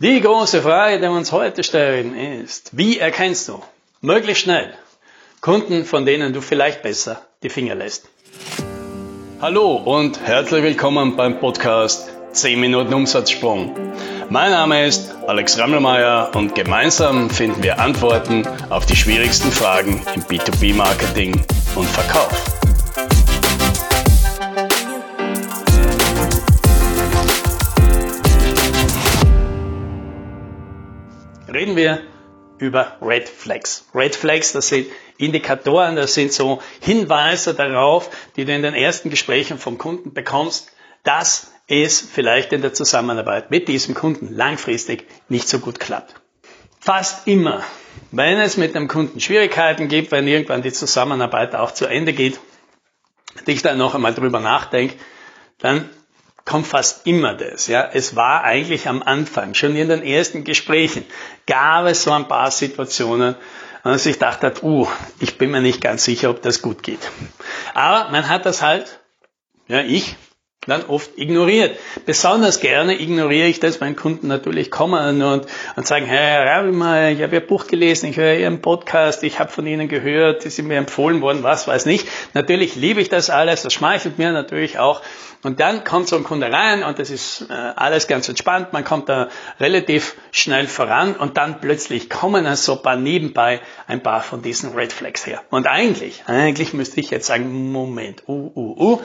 [0.00, 3.62] Die große Frage, die wir uns heute stellen, ist, wie erkennst du
[4.00, 4.74] möglichst schnell
[5.40, 8.08] Kunden, von denen du vielleicht besser die Finger lässt?
[9.40, 13.76] Hallo und herzlich willkommen beim Podcast 10 Minuten Umsatzsprung.
[14.30, 20.22] Mein Name ist Alex Rammelmeier und gemeinsam finden wir Antworten auf die schwierigsten Fragen im
[20.24, 21.40] B2B-Marketing
[21.76, 22.63] und Verkauf.
[31.64, 32.02] Reden wir
[32.58, 33.86] über Red Flags.
[33.94, 39.08] Red Flags, das sind Indikatoren, das sind so Hinweise darauf, die du in den ersten
[39.08, 40.70] Gesprächen vom Kunden bekommst,
[41.04, 46.14] dass es vielleicht in der Zusammenarbeit mit diesem Kunden langfristig nicht so gut klappt.
[46.80, 47.62] Fast immer,
[48.10, 52.38] wenn es mit dem Kunden Schwierigkeiten gibt, wenn irgendwann die Zusammenarbeit auch zu Ende geht,
[53.38, 54.96] und ich dann noch einmal drüber nachdenke,
[55.58, 55.88] dann
[56.44, 57.66] kommt fast immer das.
[57.66, 61.04] Ja, es war eigentlich am Anfang, schon in den ersten Gesprächen,
[61.46, 63.34] gab es so ein paar Situationen,
[63.82, 64.86] wo man sich dachte, uh,
[65.20, 67.10] ich bin mir nicht ganz sicher, ob das gut geht.
[67.74, 69.00] Aber man hat das halt,
[69.68, 70.16] ja, ich
[70.66, 71.78] dann oft ignoriert.
[72.06, 77.22] Besonders gerne ignoriere ich das, wenn Kunden natürlich kommen und, und sagen, Herr Rabimer, ich
[77.22, 80.66] habe Ihr Buch gelesen, ich höre Ihren Podcast, ich habe von Ihnen gehört, Sie sind
[80.66, 82.06] mir empfohlen worden, was weiß nicht.
[82.34, 85.02] Natürlich liebe ich das alles, das schmeichelt mir natürlich auch.
[85.44, 88.82] Und dann kommt so ein Kunde rein und das ist äh, alles ganz entspannt, man
[88.82, 89.28] kommt da
[89.60, 94.72] relativ schnell voran und dann plötzlich kommen so ein paar nebenbei ein paar von diesen
[94.72, 95.42] Red Flags her.
[95.50, 99.02] Und eigentlich, eigentlich müsste ich jetzt sagen, Moment, uh, uh, uh,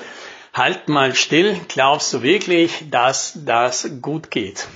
[0.54, 4.68] halt mal still, glaubst du wirklich, dass das gut geht?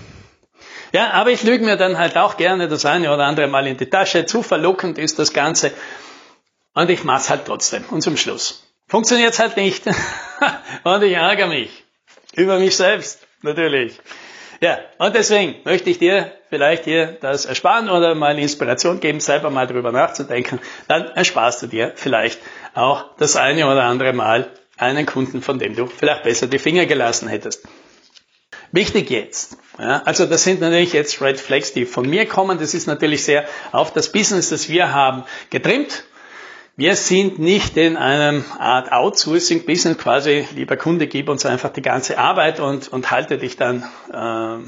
[0.92, 3.78] Ja, aber ich lüge mir dann halt auch gerne das eine oder andere Mal in
[3.78, 4.26] die Tasche.
[4.26, 5.72] Zu verlockend ist das Ganze.
[6.76, 7.84] Und ich mach's halt trotzdem.
[7.90, 8.64] Und zum Schluss.
[8.88, 9.84] Funktioniert's halt nicht.
[10.84, 11.84] und ich ärgere mich.
[12.36, 14.00] Über mich selbst, natürlich.
[14.60, 19.50] Ja, und deswegen möchte ich dir vielleicht hier das ersparen oder mal Inspiration geben, selber
[19.50, 20.60] mal drüber nachzudenken.
[20.88, 22.40] Dann ersparst du dir vielleicht
[22.74, 24.47] auch das eine oder andere Mal
[24.78, 27.67] einen Kunden, von dem du vielleicht besser die Finger gelassen hättest.
[28.72, 29.57] Wichtig jetzt.
[29.78, 32.57] Ja, also das sind natürlich jetzt Red Flags, die von mir kommen.
[32.57, 36.06] Das ist natürlich sehr auf das Business, das wir haben, getrimmt.
[36.75, 42.17] Wir sind nicht in einem Art Outsourcing-Business, quasi, lieber Kunde, gib uns einfach die ganze
[42.17, 44.67] Arbeit und, und halte dich dann äh,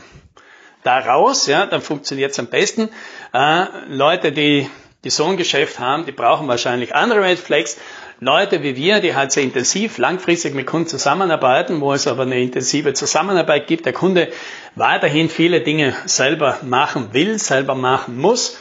[0.84, 1.48] da raus.
[1.48, 2.90] Ja, dann funktioniert es am besten.
[3.34, 4.70] Äh, Leute, die,
[5.04, 7.78] die so ein Geschäft haben, die brauchen wahrscheinlich andere Red Flags.
[8.20, 12.42] Leute wie wir, die halt sehr intensiv, langfristig mit Kunden zusammenarbeiten, wo es aber eine
[12.42, 14.32] intensive Zusammenarbeit gibt, der Kunde
[14.76, 18.58] weiterhin viele Dinge selber machen will, selber machen muss,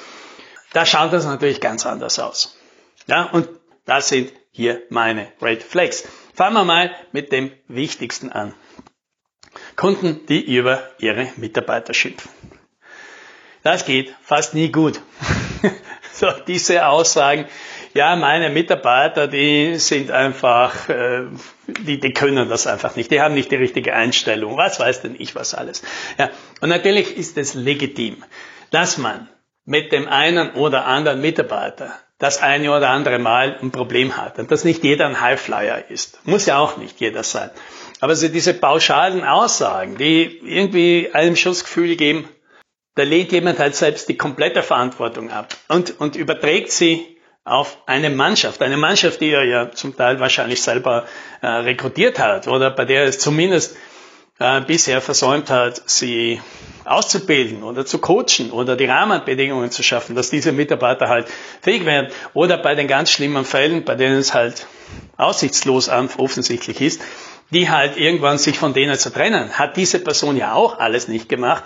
[0.73, 2.59] da schaut das natürlich ganz anders aus.
[3.07, 3.49] Ja, und
[3.87, 6.05] das sind hier meine Red Flags.
[6.35, 8.55] Fangen wir mal mit dem Wichtigsten an.
[9.77, 12.31] Kunden, die über ihre Mitarbeiter schimpfen.
[13.63, 15.01] Das geht fast nie gut.
[16.13, 17.47] so, diese Aussagen,
[17.95, 21.27] ja, meine Mitarbeiter, die sind einfach, äh,
[21.67, 23.11] die, die können das einfach nicht.
[23.13, 24.57] Die haben nicht die richtige Einstellung.
[24.57, 25.83] Was weiß denn ich was alles?
[26.19, 28.23] Ja, und natürlich ist es legitim,
[28.71, 29.29] dass man
[29.65, 34.51] mit dem einen oder anderen Mitarbeiter das eine oder andere Mal ein Problem hat und
[34.51, 36.19] dass nicht jeder ein Highflyer ist.
[36.27, 37.51] Muss ja auch nicht jeder sein.
[38.01, 42.29] Aber so diese pauschalen Aussagen, die irgendwie einem Schussgefühl geben,
[42.97, 47.14] da lehnt jemand halt selbst die komplette Verantwortung ab und, und überträgt sie
[47.45, 51.05] auf eine Mannschaft, eine Mannschaft, die er ja zum Teil wahrscheinlich selber
[51.43, 53.77] äh, rekrutiert hat oder bei der es zumindest
[54.39, 56.41] äh, bisher versäumt hat, sie
[56.85, 61.29] auszubilden oder zu coachen oder die Rahmenbedingungen zu schaffen, dass diese Mitarbeiter halt
[61.61, 64.67] fähig werden oder bei den ganz schlimmen Fällen, bei denen es halt
[65.17, 67.03] aussichtslos offensichtlich ist,
[67.51, 71.29] die halt irgendwann sich von denen zu trennen, hat diese Person ja auch alles nicht
[71.29, 71.65] gemacht.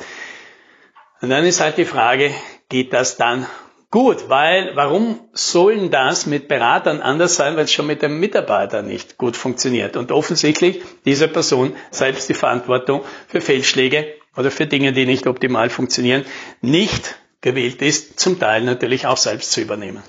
[1.20, 2.32] Und dann ist halt die Frage,
[2.68, 3.46] geht das dann
[3.90, 8.82] Gut, weil warum sollen das mit Beratern anders sein, wenn es schon mit dem Mitarbeiter
[8.82, 9.96] nicht gut funktioniert?
[9.96, 15.70] Und offensichtlich diese Person selbst die Verantwortung für Fehlschläge oder für Dinge, die nicht optimal
[15.70, 16.26] funktionieren,
[16.60, 20.02] nicht gewählt ist, zum Teil natürlich auch selbst zu übernehmen.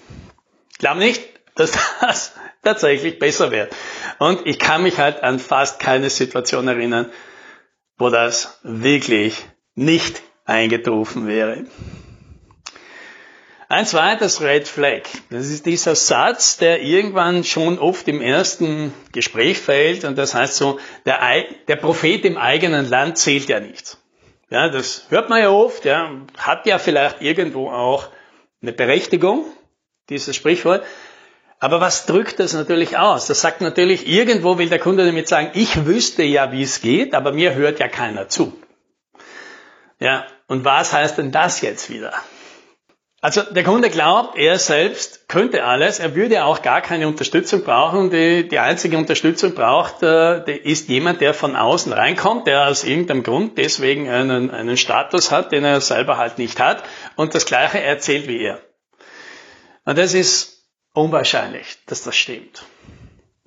[0.72, 1.24] Ich glaube nicht,
[1.56, 1.72] dass
[2.02, 2.34] das
[2.64, 3.74] tatsächlich besser wird.
[4.18, 7.10] Und ich kann mich halt an fast keine Situation erinnern,
[7.98, 9.38] wo das wirklich
[9.74, 11.66] nicht eingetroffen wäre.
[13.72, 15.04] Ein zweites Red Flag.
[15.30, 20.56] Das ist dieser Satz, der irgendwann schon oft im ersten Gespräch fällt und das heißt
[20.56, 21.20] so, der,
[21.68, 24.02] der Prophet im eigenen Land zählt ja nichts.
[24.50, 28.08] Ja, das hört man ja oft, ja, hat ja vielleicht irgendwo auch
[28.64, 29.46] eine Berechtigung,
[30.10, 30.84] dieses Sprichwort.
[31.60, 33.28] Aber was drückt das natürlich aus?
[33.28, 37.14] Das sagt natürlich, irgendwo will der Kunde damit sagen, ich wüsste ja, wie es geht,
[37.14, 38.52] aber mir hört ja keiner zu.
[40.00, 42.14] Ja, Und was heißt denn das jetzt wieder?
[43.22, 48.12] Also der Kunde glaubt, er selbst könnte alles, er würde auch gar keine Unterstützung brauchen.
[48.12, 53.24] Die, die einzige Unterstützung braucht, äh, ist jemand, der von außen reinkommt, der aus irgendeinem
[53.24, 56.84] Grund deswegen einen, einen Status hat, den er selber halt nicht hat
[57.18, 58.62] und das gleiche erzählt wie er.
[59.84, 60.64] Und das ist
[60.94, 62.64] unwahrscheinlich, dass das stimmt.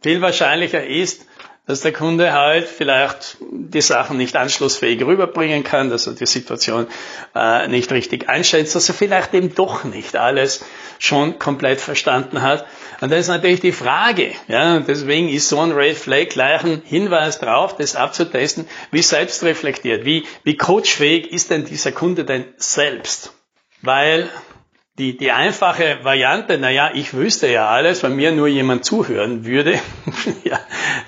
[0.02, 1.24] Viel wahrscheinlicher ist,
[1.66, 6.88] dass der Kunde halt vielleicht die Sachen nicht anschlussfähig rüberbringen kann, dass er die Situation
[7.36, 10.64] äh, nicht richtig einschätzt, dass er vielleicht eben doch nicht alles
[10.98, 12.66] schon komplett verstanden hat.
[13.00, 16.82] Und da ist natürlich die Frage, ja, deswegen ist so ein Red Flag gleich ein
[16.84, 23.32] Hinweis darauf, das abzutesten, wie selbstreflektiert, wie, wie coachfähig ist denn dieser Kunde denn selbst?
[23.82, 24.28] Weil
[24.98, 29.80] die, die einfache Variante, naja, ich wüsste ja alles, wenn mir nur jemand zuhören würde,
[30.44, 30.60] ja,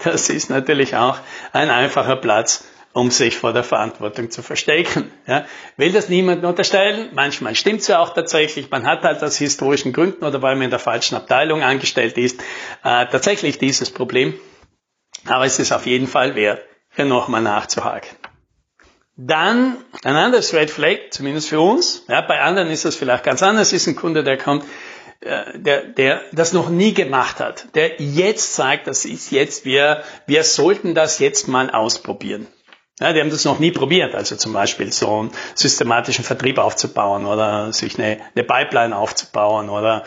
[0.03, 1.19] das ist natürlich auch
[1.53, 2.65] ein einfacher Platz,
[2.95, 5.13] um sich vor der Verantwortung zu verstecken.
[5.27, 5.45] Ja.
[5.77, 7.11] Will das niemand unterstellen?
[7.13, 8.71] Manchmal stimmt es ja auch tatsächlich.
[8.71, 12.41] Man hat halt aus historischen Gründen oder weil man in der falschen Abteilung angestellt ist,
[12.85, 14.35] äh, tatsächlich dieses Problem.
[15.27, 16.63] Aber es ist auf jeden Fall wert,
[16.95, 18.17] hier nochmal nachzuhaken.
[19.17, 22.05] Dann ein anderes Red Flag, zumindest für uns.
[22.09, 23.73] Ja, bei anderen ist das vielleicht ganz anders.
[23.73, 24.65] Ist ein Kunde, der kommt,
[25.21, 30.03] äh, der, der das noch nie gemacht hat, der jetzt sagt, das ist jetzt, wir,
[30.27, 32.49] wir sollten das jetzt mal ausprobieren.
[33.01, 37.27] Ja, die haben das noch nie probiert, also zum Beispiel so einen systematischen Vertrieb aufzubauen
[37.27, 40.05] oder sich eine, eine Pipeline aufzubauen oder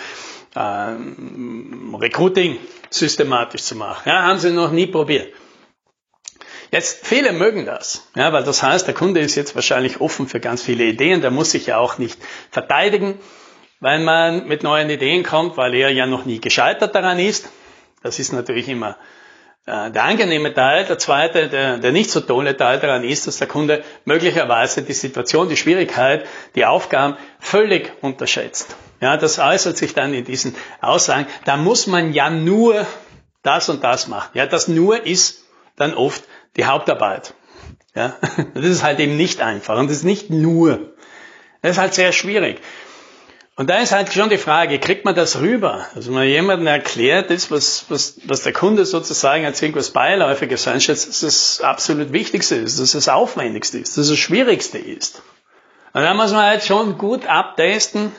[0.55, 2.57] ähm, Recruiting
[2.89, 4.09] systematisch zu machen.
[4.09, 5.33] Ja, haben sie noch nie probiert.
[6.71, 10.39] Jetzt, viele mögen das, ja, weil das heißt, der Kunde ist jetzt wahrscheinlich offen für
[10.39, 12.19] ganz viele Ideen, der muss sich ja auch nicht
[12.51, 13.19] verteidigen,
[13.79, 17.49] weil man mit neuen Ideen kommt, weil er ja noch nie gescheitert daran ist.
[18.03, 18.97] Das ist natürlich immer
[19.65, 20.85] äh, der angenehme Teil.
[20.85, 24.93] Der zweite, der, der nicht so tolle Teil daran ist, dass der Kunde möglicherweise die
[24.93, 26.25] Situation, die Schwierigkeit,
[26.55, 28.75] die Aufgaben völlig unterschätzt.
[28.99, 31.27] Ja, das äußert sich dann in diesen Aussagen.
[31.45, 32.85] Da muss man ja nur
[33.43, 34.31] das und das machen.
[34.33, 35.43] Ja, das nur ist
[35.75, 36.23] dann oft
[36.55, 37.33] die Hauptarbeit.
[37.95, 38.15] Ja,
[38.53, 40.93] das ist halt eben nicht einfach und das ist nicht nur.
[41.61, 42.61] Das ist halt sehr schwierig.
[43.55, 45.87] Und da ist halt schon die Frage, kriegt man das rüber?
[45.95, 50.67] Also wenn man jemandem erklärt, ist, was, was, was der Kunde sozusagen als irgendwas Beiläufiges
[50.67, 55.23] einschätzt, dass das absolut Wichtigste ist, dass das Aufwendigste ist, dass das Schwierigste ist.
[55.93, 58.11] Und da muss man halt schon gut abtesten,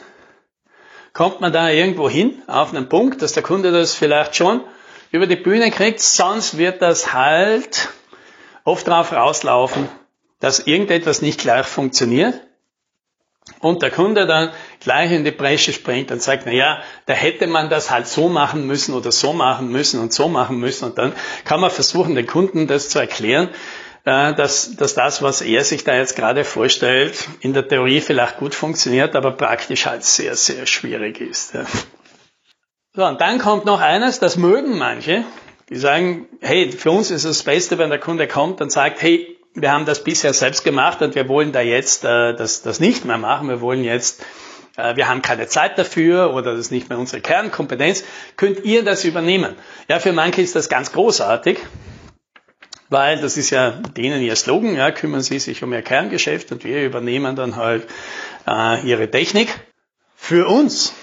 [1.13, 4.63] kommt man da irgendwo hin, auf einen Punkt, dass der Kunde das vielleicht schon
[5.13, 7.91] über die Bühne kriegt, sonst wird das halt
[8.65, 9.89] oft darauf rauslaufen,
[10.41, 12.41] dass irgendetwas nicht gleich funktioniert.
[13.61, 17.47] Und der Kunde dann gleich in die Bresche springt und sagt, na ja, da hätte
[17.47, 20.85] man das halt so machen müssen oder so machen müssen und so machen müssen.
[20.85, 21.13] Und dann
[21.45, 23.49] kann man versuchen, den Kunden das zu erklären,
[24.05, 28.37] äh, dass, dass das, was er sich da jetzt gerade vorstellt, in der Theorie vielleicht
[28.37, 31.55] gut funktioniert, aber praktisch halt sehr, sehr schwierig ist.
[32.95, 35.25] So, und dann kommt noch eines, das mögen manche,
[35.69, 39.03] die sagen, hey, für uns ist es das Beste, wenn der Kunde kommt und sagt,
[39.03, 42.81] hey, wir haben das bisher selbst gemacht und wir wollen da jetzt äh, das, das
[42.81, 43.49] nicht mehr machen.
[43.49, 44.25] Wir wollen jetzt,
[44.77, 48.05] äh, wir haben keine Zeit dafür oder das ist nicht mehr unsere Kernkompetenz.
[48.37, 49.57] Könnt ihr das übernehmen?
[49.89, 51.59] Ja, für manche ist das ganz großartig,
[52.89, 56.65] weil das ist ja denen ihr Slogan, ja, kümmern sie sich um ihr Kerngeschäft und
[56.65, 57.87] wir übernehmen dann halt
[58.47, 59.49] äh, ihre Technik.
[60.17, 60.95] Für uns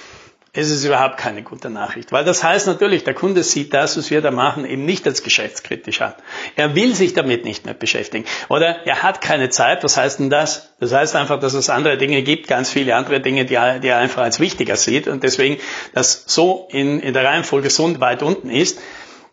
[0.55, 2.11] ist es überhaupt keine gute Nachricht.
[2.11, 5.21] Weil das heißt natürlich, der Kunde sieht das, was wir da machen, eben nicht als
[5.21, 6.13] geschäftskritisch an.
[6.55, 8.25] Er will sich damit nicht mehr beschäftigen.
[8.47, 9.83] Oder er hat keine Zeit.
[9.83, 10.73] Was heißt denn das?
[10.79, 13.89] Das heißt einfach, dass es andere Dinge gibt, ganz viele andere Dinge, die er, die
[13.89, 15.07] er einfach als wichtiger sieht.
[15.07, 15.57] Und deswegen,
[15.93, 18.79] dass so in, in der Reihenfolge so weit unten ist,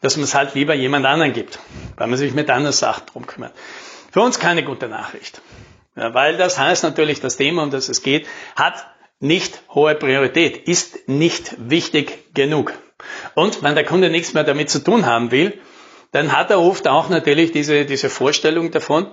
[0.00, 1.60] dass man es halt lieber jemand anderen gibt,
[1.96, 3.52] weil man sich mit anderen Sachen drum kümmert.
[4.10, 5.40] Für uns keine gute Nachricht.
[5.94, 8.26] Ja, weil das heißt natürlich, das Thema, um das es geht,
[8.56, 8.86] hat
[9.22, 12.72] nicht hohe Priorität, ist nicht wichtig genug.
[13.34, 15.58] Und wenn der Kunde nichts mehr damit zu tun haben will,
[16.10, 19.06] dann hat er oft auch natürlich diese, diese Vorstellung davon,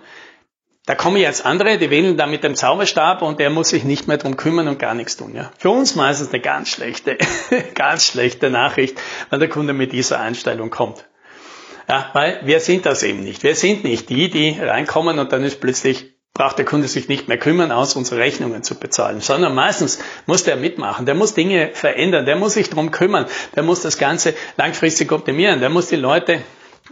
[0.86, 4.08] da kommen jetzt andere, die wählen da mit dem Zauberstab und der muss sich nicht
[4.08, 5.36] mehr drum kümmern und gar nichts tun.
[5.36, 5.52] Ja.
[5.58, 7.18] Für uns meistens eine ganz schlechte,
[7.76, 9.00] ganz schlechte Nachricht,
[9.30, 11.06] wenn der Kunde mit dieser Einstellung kommt.
[11.88, 13.44] Ja, weil wir sind das eben nicht.
[13.44, 17.28] Wir sind nicht die, die reinkommen und dann ist plötzlich braucht der Kunde sich nicht
[17.28, 21.72] mehr kümmern, aus unsere Rechnungen zu bezahlen, sondern meistens muss der mitmachen, der muss Dinge
[21.74, 23.26] verändern, der muss sich darum kümmern,
[23.58, 26.42] der muss das Ganze langfristig optimieren, der muss die Leute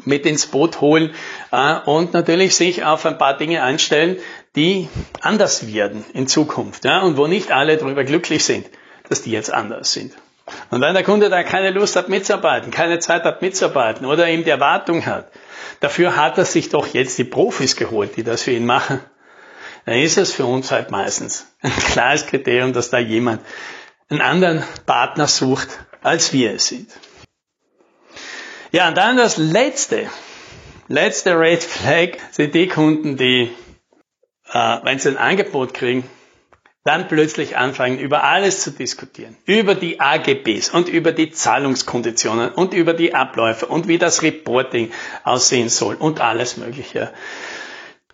[0.03, 1.13] mit ins Boot holen
[1.51, 4.17] äh, und natürlich sich auf ein paar Dinge einstellen,
[4.57, 4.89] die
[5.21, 8.67] anders werden in Zukunft ja, und wo nicht alle darüber glücklich sind,
[9.07, 10.13] dass die jetzt anders sind.
[10.71, 14.43] Und wenn der Kunde da keine Lust hat mitzuarbeiten, keine Zeit hat mitzuarbeiten oder eben
[14.43, 15.31] die Erwartung hat,
[15.79, 18.99] dafür hat er sich doch jetzt die Profis geholt, die das für ihn machen
[19.87, 23.41] dann ist es für uns halt meistens ein klares Kriterium, dass da jemand
[24.09, 25.69] einen anderen Partner sucht,
[26.01, 26.91] als wir es sind.
[28.73, 30.09] Ja, und dann das letzte,
[30.89, 33.49] letzte Red Flag sind die Kunden, die,
[34.51, 36.03] äh, wenn sie ein Angebot kriegen,
[36.83, 39.37] dann plötzlich anfangen, über alles zu diskutieren.
[39.45, 44.91] Über die AGBs und über die Zahlungskonditionen und über die Abläufe und wie das Reporting
[45.23, 47.13] aussehen soll und alles Mögliche.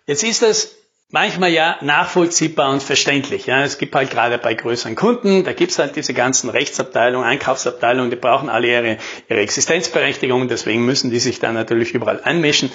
[0.06, 0.76] Jetzt ist das
[1.14, 3.46] manchmal ja nachvollziehbar und verständlich.
[3.46, 7.24] Ja, es gibt halt gerade bei größeren Kunden, da gibt es halt diese ganzen Rechtsabteilungen,
[7.24, 12.72] Einkaufsabteilungen, die brauchen alle ihre, ihre Existenzberechtigung, deswegen müssen die sich da natürlich überall einmischen.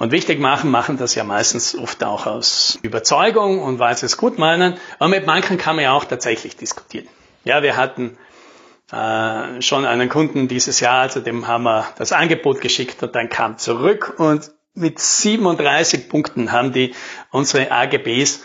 [0.00, 4.18] Und wichtig machen, machen das ja meistens oft auch aus Überzeugung und weil sie es
[4.18, 4.74] gut meinen.
[4.98, 7.06] Aber mit manchen kann man ja auch tatsächlich diskutieren.
[7.44, 8.18] Ja, wir hatten
[8.92, 13.30] äh, schon einen Kunden dieses Jahr, also dem haben wir das Angebot geschickt und dann
[13.30, 16.94] kam zurück und mit 37 Punkten haben die
[17.30, 18.44] unsere AGBs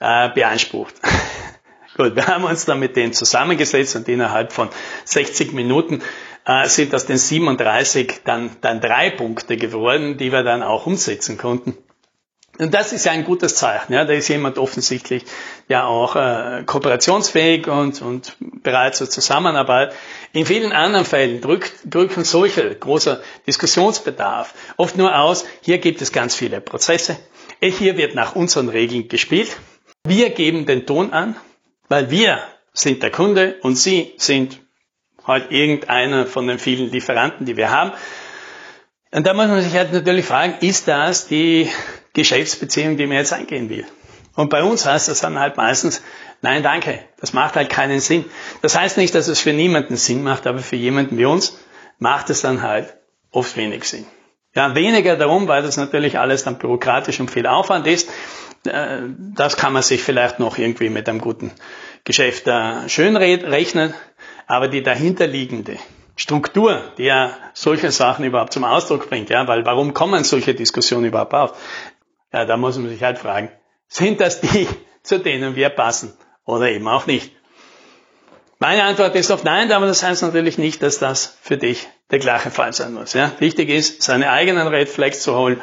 [0.00, 0.94] äh, beansprucht.
[1.96, 4.70] Gut, wir haben uns dann mit denen zusammengesetzt und innerhalb von
[5.04, 6.02] 60 Minuten
[6.46, 11.36] äh, sind aus den 37 dann, dann drei Punkte geworden, die wir dann auch umsetzen
[11.36, 11.76] konnten.
[12.58, 13.94] Und das ist ja ein gutes Zeichen.
[13.94, 15.24] Ja, da ist jemand offensichtlich
[15.68, 19.94] ja auch äh, kooperationsfähig und, und bereit zur Zusammenarbeit.
[20.32, 26.12] In vielen anderen Fällen drückt, drücken solche großer Diskussionsbedarf oft nur aus, hier gibt es
[26.12, 27.16] ganz viele Prozesse.
[27.60, 29.56] Hier wird nach unseren Regeln gespielt.
[30.04, 31.36] Wir geben den Ton an,
[31.88, 32.42] weil wir
[32.74, 34.60] sind der Kunde und Sie sind
[35.26, 37.92] halt irgendeiner von den vielen Lieferanten, die wir haben.
[39.12, 41.70] Und da muss man sich halt natürlich fragen, ist das die
[42.14, 43.86] Geschäftsbeziehung, die man jetzt eingehen will?
[44.34, 46.02] Und bei uns heißt das dann halt meistens,
[46.40, 48.24] nein, danke, das macht halt keinen Sinn.
[48.62, 51.58] Das heißt nicht, dass es für niemanden Sinn macht, aber für jemanden wie uns
[51.98, 52.96] macht es dann halt
[53.30, 54.06] oft wenig Sinn.
[54.54, 58.10] Ja, weniger darum, weil das natürlich alles dann bürokratisch und viel Aufwand ist.
[58.66, 59.00] Äh,
[59.34, 61.52] das kann man sich vielleicht noch irgendwie mit einem guten
[62.04, 62.48] Geschäft
[62.88, 63.94] schön rechnen.
[64.46, 65.78] Aber die dahinterliegende
[66.16, 71.06] Struktur, die ja solche Sachen überhaupt zum Ausdruck bringt, ja, weil warum kommen solche Diskussionen
[71.06, 71.54] überhaupt auf?
[72.32, 73.50] Ja, da muss man sich halt fragen,
[73.88, 74.68] sind das die,
[75.02, 77.32] zu denen wir passen oder eben auch nicht?
[78.58, 82.20] Meine Antwort ist auf Nein, aber das heißt natürlich nicht, dass das für dich der
[82.20, 83.12] gleiche Fall sein muss.
[83.12, 83.32] Ja?
[83.40, 85.60] Wichtig ist, seine eigenen Red Flags zu holen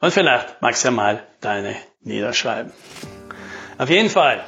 [0.00, 2.72] und vielleicht magst du ja mal deine niederschreiben.
[3.78, 4.44] Auf jeden Fall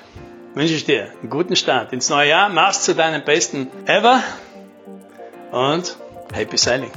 [0.55, 2.49] wünsche ich dir einen guten Start ins neue Jahr.
[2.49, 4.23] Mach's zu deinem besten ever
[5.51, 5.97] und
[6.35, 6.91] happy sailing.